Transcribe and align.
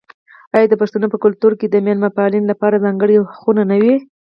آیا 0.55 0.67
د 0.69 0.73
پښتنو 0.81 1.07
په 1.13 1.17
کلتور 1.23 1.53
کې 1.59 1.67
د 1.69 1.75
میلمه 1.85 2.09
پالنې 2.17 2.47
لپاره 2.51 2.83
ځانګړې 2.85 3.15
خونه 3.39 3.63
نه 3.71 3.77
وي؟ 3.81 3.95